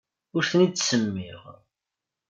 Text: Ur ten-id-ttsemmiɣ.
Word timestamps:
Ur 0.35 0.43
ten-id-ttsemmiɣ. 0.49 1.41